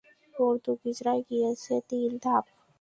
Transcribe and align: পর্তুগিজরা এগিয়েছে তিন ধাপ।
পর্তুগিজরা 0.35 1.11
এগিয়েছে 1.19 1.73
তিন 1.89 2.11
ধাপ। 2.23 2.45